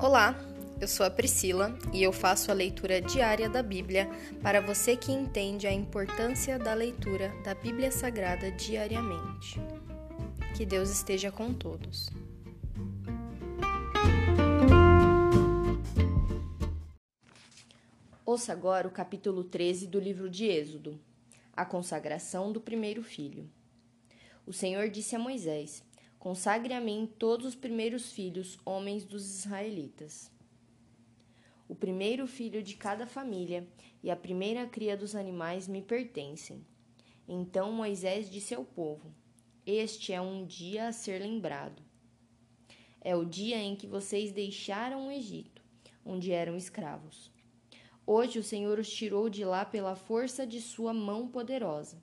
[0.00, 0.38] Olá,
[0.80, 4.08] eu sou a Priscila e eu faço a leitura diária da Bíblia
[4.40, 9.60] para você que entende a importância da leitura da Bíblia Sagrada diariamente.
[10.56, 12.08] Que Deus esteja com todos.
[18.24, 20.96] Ouça agora o capítulo 13 do livro de Êxodo,
[21.52, 23.50] a consagração do primeiro filho.
[24.46, 25.82] O Senhor disse a Moisés:
[26.18, 30.32] Consagre a mim todos os primeiros filhos, homens dos israelitas.
[31.68, 33.68] O primeiro filho de cada família
[34.02, 36.66] e a primeira cria dos animais me pertencem.
[37.28, 39.14] Então Moisés disse ao povo:
[39.64, 41.80] Este é um dia a ser lembrado.
[43.00, 45.62] É o dia em que vocês deixaram o Egito,
[46.04, 47.30] onde eram escravos.
[48.04, 52.02] Hoje o Senhor os tirou de lá pela força de sua mão poderosa.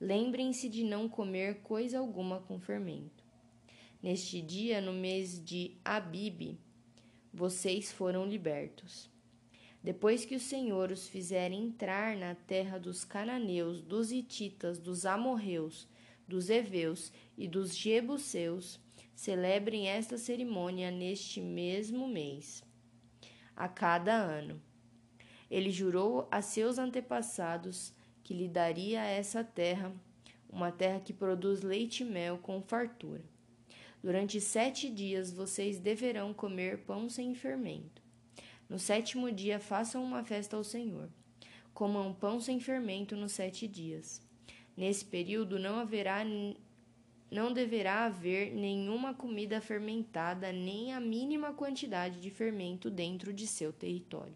[0.00, 3.21] Lembrem-se de não comer coisa alguma com fermento.
[4.02, 6.58] Neste dia, no mês de Abibe,
[7.32, 9.08] vocês foram libertos.
[9.80, 15.86] Depois que o Senhor os fizer entrar na terra dos cananeus, dos hititas, dos amorreus,
[16.26, 18.80] dos heveus e dos jebuseus,
[19.14, 22.64] celebrem esta cerimônia neste mesmo mês,
[23.54, 24.60] a cada ano.
[25.48, 29.92] Ele jurou a seus antepassados que lhe daria essa terra,
[30.48, 33.31] uma terra que produz leite e mel com fartura.
[34.02, 38.02] Durante sete dias vocês deverão comer pão sem fermento.
[38.68, 41.08] No sétimo dia façam uma festa ao Senhor.
[41.72, 44.20] Comam pão sem fermento nos sete dias.
[44.76, 46.24] Nesse período não haverá
[47.30, 53.72] não deverá haver nenhuma comida fermentada, nem a mínima quantidade de fermento dentro de seu
[53.72, 54.34] território.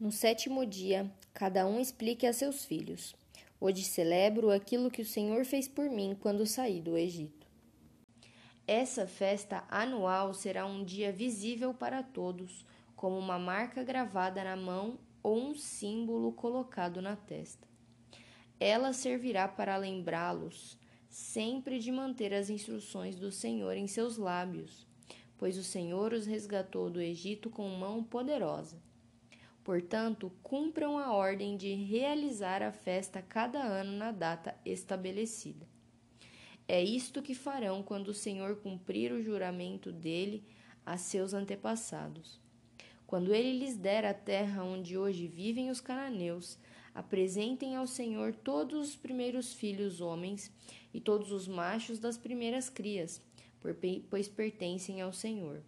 [0.00, 3.14] No sétimo dia, cada um explique a seus filhos:
[3.60, 7.37] Hoje celebro aquilo que o Senhor fez por mim quando saí do Egito.
[8.68, 14.98] Essa festa anual será um dia visível para todos, como uma marca gravada na mão
[15.22, 17.66] ou um símbolo colocado na testa.
[18.60, 20.78] Ela servirá para lembrá-los
[21.08, 24.86] sempre de manter as instruções do Senhor em seus lábios,
[25.38, 28.78] pois o Senhor os resgatou do Egito com mão poderosa.
[29.64, 35.77] Portanto, cumpram a ordem de realizar a festa cada ano na data estabelecida.
[36.70, 40.44] É isto que farão quando o Senhor cumprir o juramento dele
[40.84, 42.38] a seus antepassados.
[43.06, 46.58] Quando ele lhes der a terra onde hoje vivem os cananeus,
[46.94, 50.52] apresentem ao Senhor todos os primeiros filhos homens
[50.92, 53.22] e todos os machos das primeiras crias,
[54.10, 55.62] pois pertencem ao Senhor.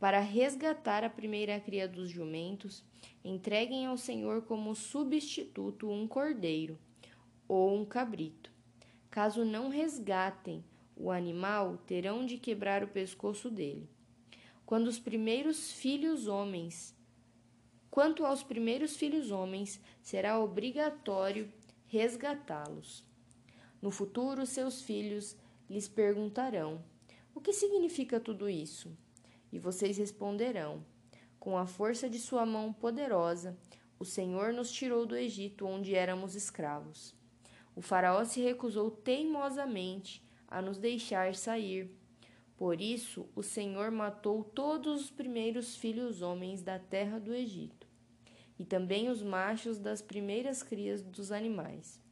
[0.00, 2.84] Para resgatar a primeira cria dos jumentos,
[3.24, 6.76] entreguem ao Senhor como substituto um cordeiro
[7.46, 8.57] ou um cabrito.
[9.18, 10.64] Caso não resgatem
[10.96, 13.90] o animal, terão de quebrar o pescoço dele.
[14.64, 16.96] Quando os primeiros filhos homens,
[17.90, 21.52] quanto aos primeiros filhos homens, será obrigatório
[21.88, 23.04] resgatá-los.
[23.82, 25.36] No futuro, seus filhos
[25.68, 26.80] lhes perguntarão:
[27.34, 28.96] O que significa tudo isso?
[29.50, 30.86] E vocês responderão:
[31.40, 33.58] Com a força de sua mão poderosa,
[33.98, 37.17] o Senhor nos tirou do Egito, onde éramos escravos.
[37.78, 41.88] O Faraó se recusou teimosamente a nos deixar sair.
[42.56, 47.86] Por isso, o Senhor matou todos os primeiros filhos homens da terra do Egito,
[48.58, 52.02] e também os machos das primeiras crias dos animais.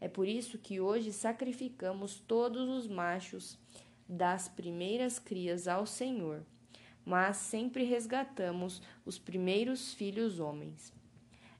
[0.00, 3.58] É por isso que hoje sacrificamos todos os machos
[4.08, 6.46] das primeiras crias ao Senhor,
[7.04, 10.99] mas sempre resgatamos os primeiros filhos homens.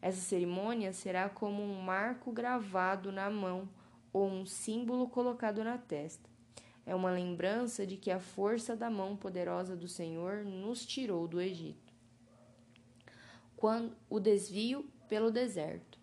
[0.03, 3.69] Essa cerimônia será como um marco gravado na mão
[4.13, 6.29] ou um símbolo colocado na testa.
[6.87, 11.41] É uma lembrança de que a força da mão poderosa do Senhor nos tirou do
[11.41, 11.93] Egito.
[13.57, 15.99] Quando o desvio pelo deserto.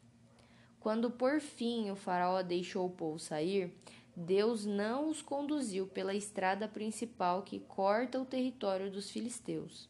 [0.79, 3.73] Quando por fim o faraó deixou o povo sair,
[4.15, 9.89] Deus não os conduziu pela estrada principal que corta o território dos filisteus,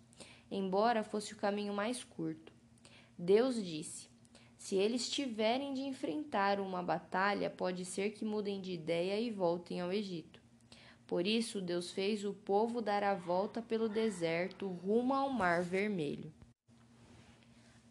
[0.51, 2.56] embora fosse o caminho mais curto.
[3.17, 4.07] Deus disse:
[4.59, 9.81] Se eles tiverem de enfrentar uma batalha, pode ser que mudem de ideia e voltem
[9.81, 10.39] ao Egito.
[11.07, 16.31] Por isso, Deus fez o povo dar a volta pelo deserto rumo ao Mar Vermelho.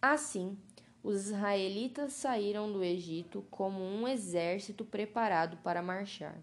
[0.00, 0.56] Assim,
[1.02, 6.40] os israelitas saíram do Egito como um exército preparado para marchar.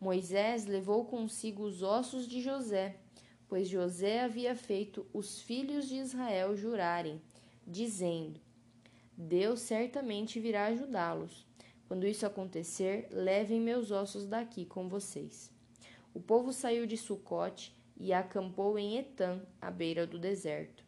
[0.00, 2.96] Moisés levou consigo os ossos de José,
[3.46, 7.20] pois José havia feito os filhos de Israel jurarem
[7.70, 8.40] dizendo:
[9.16, 11.46] Deus certamente virá ajudá-los.
[11.86, 15.52] Quando isso acontecer, levem meus ossos daqui com vocês.
[16.12, 20.84] O povo saiu de Sucote e acampou em Etã, à beira do deserto.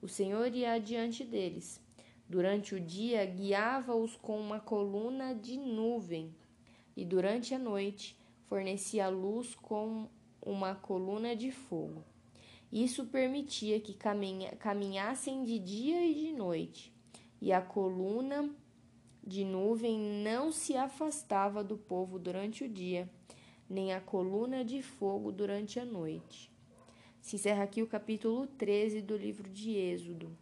[0.00, 1.80] O Senhor ia adiante deles.
[2.28, 6.34] Durante o dia guiava-os com uma coluna de nuvem,
[6.96, 10.08] e durante a noite fornecia luz com
[10.40, 12.04] uma coluna de fogo.
[12.74, 13.96] Isso permitia que
[14.58, 16.92] caminhassem de dia e de noite,
[17.40, 18.50] e a coluna
[19.24, 23.08] de nuvem não se afastava do povo durante o dia,
[23.70, 26.50] nem a coluna de fogo durante a noite.
[27.20, 30.36] Se encerra aqui o capítulo 13 do livro de Êxodo.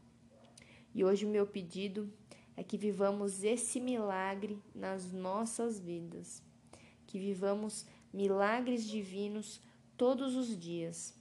[0.94, 2.10] E hoje o meu pedido
[2.56, 6.42] é que vivamos esse milagre nas nossas vidas,
[7.06, 9.60] que vivamos milagres divinos
[9.98, 11.20] todos os dias,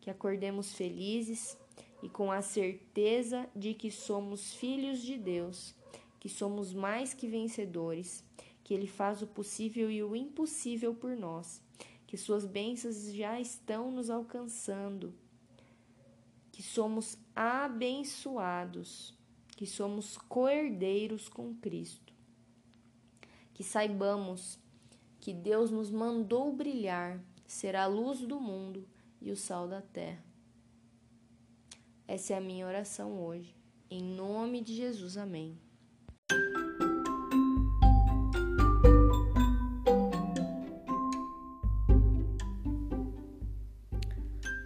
[0.00, 1.58] que acordemos felizes
[2.02, 5.74] e com a certeza de que somos filhos de Deus,
[6.18, 8.24] que somos mais que vencedores,
[8.64, 11.62] que Ele faz o possível e o impossível por nós,
[12.06, 15.14] que Suas bênçãos já estão nos alcançando,
[16.50, 19.14] que somos abençoados,
[19.56, 22.12] que somos coerdeiros com Cristo,
[23.52, 24.58] que saibamos
[25.20, 28.88] que Deus nos mandou brilhar, ser a luz do mundo
[29.20, 30.24] e o sal da terra.
[32.06, 33.54] Essa é a minha oração hoje.
[33.90, 35.60] Em nome de Jesus, amém.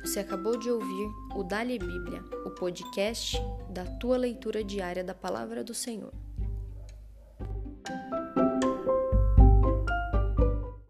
[0.03, 3.37] Você acabou de ouvir o Dali Bíblia, o podcast
[3.69, 6.13] da tua leitura diária da palavra do Senhor.